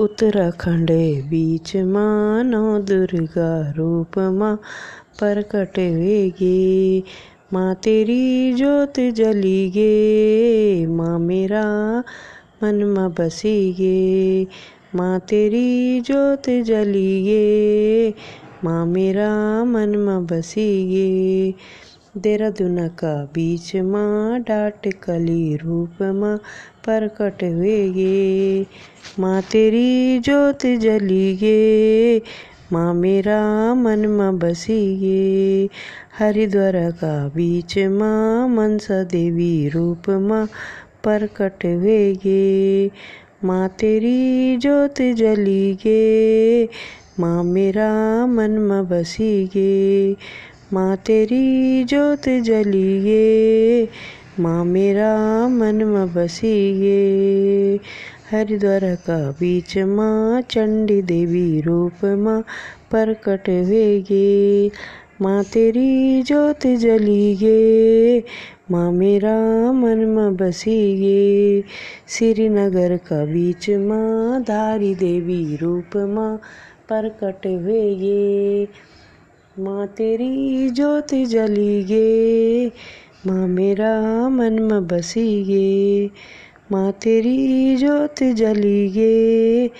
उत्तराखंड 0.00 0.90
बीच 1.30 1.76
माँ 1.76 2.44
नौ 2.44 2.78
दुर्गा 2.80 3.50
रूप 3.76 4.18
माँ 4.18 4.56
प्रकट 5.18 5.78
वेगे। 5.78 7.02
माँ 7.52 7.74
तेरी 7.74 8.54
जोत 8.54 9.00
जली 9.16 9.70
गे 9.70 10.86
माँ 10.86 11.18
मेरा 11.18 11.64
मन 12.62 12.82
में 12.84 13.12
बसी 13.14 13.72
गे 13.72 14.46
माँ 14.94 15.18
तेरी 15.20 16.00
जोत 16.00 16.50
जली 16.66 17.22
गे 17.24 18.14
माँ 18.64 18.86
मेरा 18.86 19.30
मन 19.64 19.96
में 19.98 20.26
बसी 20.26 20.70
गे 20.88 21.54
देहरादून 22.16 22.86
का 22.98 23.12
बीच 23.34 23.74
माँ 23.86 24.38
डाट 24.40 24.86
कली 25.02 25.56
रूप 25.56 26.02
माँ 26.14 26.36
प्रकट 26.84 27.42
हुए 27.44 27.76
गे 27.90 28.66
माँ 29.18 29.40
तेरी 29.52 30.18
जोत 30.18 30.66
जली 30.82 31.34
गे 31.36 32.18
माँ 32.72 32.92
मेरा 32.94 33.38
मन 33.74 34.06
में 34.08 34.38
बसी 34.38 34.80
गे 35.00 35.68
हरिद्वार 36.18 36.80
का 37.00 37.14
बीच 37.36 37.78
माँ 37.78 38.48
मनसा 38.48 39.02
देवी 39.12 39.68
रूप 39.74 40.10
माँ 40.10 40.46
प्रकट 41.04 41.64
हुए 41.64 42.12
गे 42.24 42.90
माँ 43.44 43.68
तेरी 43.80 44.56
जोत 44.62 45.02
जली 45.18 45.74
गे 45.86 46.68
माँ 47.20 47.42
मेरा 47.44 47.90
मन 48.26 48.50
में 48.50 48.88
बसी 48.88 49.32
गे 49.54 50.16
माँ 50.72 50.96
तेरी 50.96 51.84
जोत 51.84 52.28
जली 52.28 53.00
गे 53.00 53.88
माँ 54.42 54.64
मेरा 54.64 55.48
मन 55.48 55.74
में 55.74 56.14
बसी 56.14 56.80
गे 56.80 57.80
हरिद्वार 58.30 58.94
का 58.94 59.30
बीच 59.30 59.78
माँ, 59.78 60.42
चंडी 60.42 61.02
देवी 61.02 61.60
रूप 61.60 62.04
माँ, 62.04 62.42
प्रकट 62.90 63.50
गे 63.50 64.70
माँ 65.22 65.44
तेरी 65.44 66.22
जोत 66.22 66.66
जली 66.66 67.36
गे 67.36 68.24
माँ 68.70 68.92
मेरा 68.92 69.72
मन 69.72 69.98
में 69.98 70.36
बसी 70.36 70.96
गे 70.96 71.64
श्रीनगर 72.08 72.96
का 72.96 73.24
बीच 73.24 73.70
माँ, 73.70 74.42
धारी 74.42 74.94
देवी 74.94 75.56
रूप 75.56 75.96
माँ, 75.96 76.36
प्रकट 76.88 77.46
गे 77.46 78.64
माँ 79.58 79.86
तेरी 79.86 80.68
ज्योति 80.70 81.24
जली 81.26 81.82
गे 81.84 82.66
माँ 83.26 83.46
मेरा 83.48 84.28
मन 84.28 84.58
में 84.62 84.86
बसी 84.86 85.42
गे 85.44 86.10
माँ 86.72 86.92
तेरी 86.92 87.76
जोत 87.76 88.22
जली 88.36 88.88
गे 88.88 89.70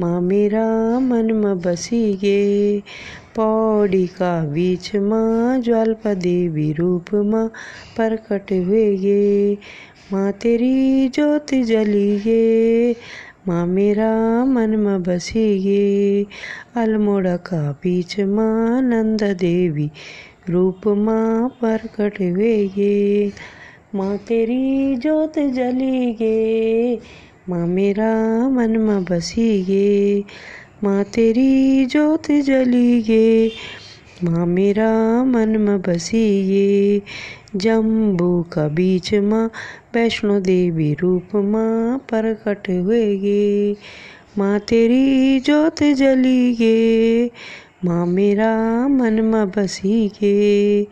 माँ 0.00 0.20
मेरा 0.20 0.64
मन 1.00 1.32
में 1.34 1.58
बसी 1.60 2.02
गे 2.14 2.80
पौड़ी 3.36 4.06
का 4.06 4.32
बीच 4.52 4.94
माँ 4.96 5.58
ज्वालपा 5.60 6.14
देवी 6.14 6.72
रूप 6.72 7.14
माँ 7.24 7.46
प्रकट 7.96 8.52
हुए 8.52 8.86
गे 8.96 9.58
माँ 10.12 10.30
तेरी 10.32 11.08
जोत 11.08 11.54
जली 11.66 12.18
गे 12.20 12.94
माँ 13.48 13.66
मेरा 13.66 14.12
मन 14.44 14.70
में 14.76 15.02
बसी 15.02 15.46
गे 15.58 16.26
अल्मोड़ा 16.80 17.36
का 17.46 17.60
बीच 17.82 18.18
माँ 18.20 18.80
नंदा 18.82 19.32
देवी 19.32 19.90
रूप 20.50 20.88
माँ 20.88 21.48
प्रकट 21.60 22.20
हुए 22.20 22.56
गे 22.68 23.32
माँ 23.94 24.16
तेरी 24.18 24.96
जोत 24.96 25.38
जली 25.38 26.12
गे 26.12 26.98
माँ 27.48 27.66
मेरा 27.66 28.12
मन 28.48 28.76
में 28.76 29.04
बसी 29.04 29.48
गे 29.62 30.24
माँ 30.84 31.04
तेरी 31.04 31.86
जोत 31.86 32.30
जली 32.44 33.02
गे 33.02 33.48
माँ 34.24 34.46
मेरा 34.46 35.24
मन 35.24 35.48
में 35.48 35.80
बसी 35.82 36.24
गे 36.48 37.02
जम्बू 37.58 38.42
का 38.42 38.68
बीच 38.68 39.14
माँ, 39.14 39.50
वैष्णो 39.94 40.40
देवी 40.40 40.92
रूप 40.94 41.36
माँ 41.36 41.98
प्रकट 41.98 42.68
हुए 42.68 43.16
गे 43.16 43.76
माँ 44.38 44.58
तेरी 44.60 45.40
जोत 45.40 45.82
जली 45.82 46.54
गे 46.54 47.30
माँ 47.84 48.06
मेरा 48.06 48.56
मन 48.88 49.20
में 49.24 49.50
बसी 49.50 50.08
गे 50.08 50.84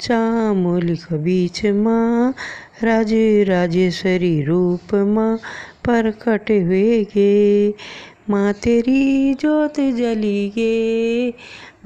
चामोली 0.00 0.96
का 0.96 1.16
बीच 1.16 1.64
माँ, 1.66 2.34
राजे 2.82 3.44
राजेश्वरी 3.44 4.42
रूप 4.42 4.94
माँ 4.94 5.36
प्रकट 5.84 6.50
हुए 6.50 7.04
गे 7.04 7.74
माँ 8.30 8.52
तेरी 8.52 9.34
जोत 9.34 9.80
जली 9.96 10.48
गे 10.48 11.34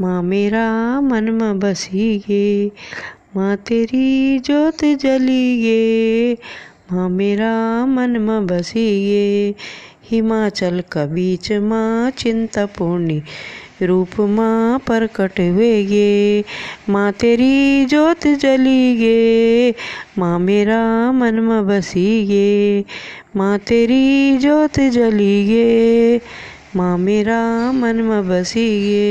माँ 0.01 0.23
मेरा 0.23 0.67
मन 1.01 1.31
में 1.31 1.59
बसी 1.59 2.19
गे 2.19 2.73
माँ 3.37 3.57
तेरी 3.57 4.39
जोत 4.39 4.85
जली 5.01 5.45
गे 5.63 6.35
माँ 6.93 7.09
मेरा 7.09 7.55
मन 7.87 8.21
में 8.21 8.47
बसी 8.47 8.87
गे 9.07 9.55
हिमाचल 10.11 10.83
का 10.93 11.05
बीच 11.07 11.53
माँ 11.53 12.11
चिंतापूर्णी, 12.11 13.23
रूप 13.83 14.21
माँ 14.21 14.79
प्रकट 14.87 15.41
हुए 15.41 15.73
गे 15.85 16.45
माँ 16.89 17.11
तेरी 17.21 17.85
जोत 17.91 18.27
जली 18.43 18.95
गे 18.97 19.75
माँ 20.19 20.39
मेरा 20.39 20.81
मन 21.13 21.41
में 21.41 21.67
बसी 21.67 22.07
गे 22.27 22.85
माँ 23.37 23.59
तेरी 23.59 24.39
जोत 24.39 24.81
जली 24.93 25.35
गे 25.45 26.21
माँ 26.77 26.97
मेरा 26.99 27.41
मन 27.73 28.01
में 28.01 28.29
बसी 28.29 28.69
गे 28.81 29.07